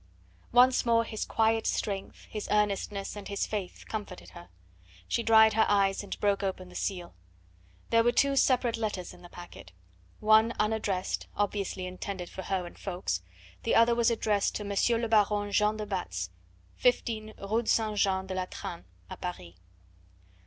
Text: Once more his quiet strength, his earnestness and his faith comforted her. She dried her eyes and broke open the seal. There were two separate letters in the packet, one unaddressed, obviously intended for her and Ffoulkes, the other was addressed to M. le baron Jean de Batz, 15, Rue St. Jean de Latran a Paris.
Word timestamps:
Once 0.51 0.83
more 0.83 1.03
his 1.03 1.25
quiet 1.25 1.67
strength, 1.67 2.25
his 2.27 2.47
earnestness 2.49 3.15
and 3.15 3.27
his 3.27 3.45
faith 3.45 3.85
comforted 3.87 4.31
her. 4.31 4.49
She 5.07 5.21
dried 5.21 5.53
her 5.53 5.65
eyes 5.69 6.01
and 6.03 6.19
broke 6.19 6.41
open 6.41 6.69
the 6.69 6.75
seal. 6.75 7.13
There 7.91 8.03
were 8.03 8.11
two 8.11 8.35
separate 8.35 8.77
letters 8.77 9.13
in 9.13 9.21
the 9.21 9.29
packet, 9.29 9.73
one 10.19 10.53
unaddressed, 10.59 11.27
obviously 11.37 11.85
intended 11.85 12.31
for 12.31 12.41
her 12.41 12.65
and 12.65 12.79
Ffoulkes, 12.79 13.21
the 13.61 13.75
other 13.75 13.93
was 13.93 14.09
addressed 14.09 14.55
to 14.55 14.63
M. 14.63 15.01
le 15.03 15.07
baron 15.07 15.51
Jean 15.51 15.77
de 15.77 15.85
Batz, 15.85 16.31
15, 16.77 17.35
Rue 17.37 17.67
St. 17.67 17.95
Jean 17.95 18.25
de 18.25 18.33
Latran 18.33 18.85
a 19.07 19.15
Paris. 19.17 19.53